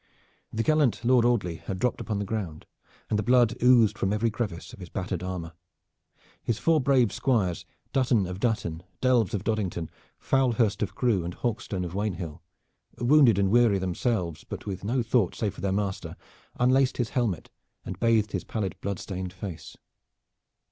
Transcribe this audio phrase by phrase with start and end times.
[0.51, 2.65] The gallant Lord Audley had dropped upon the ground
[3.11, 5.53] and the blood oozed from every crevice of his battered armor.
[6.41, 11.85] His four brave Squires Dutton of Dutton, Delves of Doddington, Fowlhurst of Crewe and Hawkstone
[11.85, 12.41] of Wainhill
[12.97, 16.15] wounded and weary themselves, but with no thought save for their master,
[16.59, 17.51] unlaced his helmet
[17.85, 19.77] and bathed his pallid blood stained face.